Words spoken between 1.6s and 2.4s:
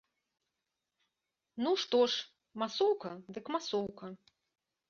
Ну што ж,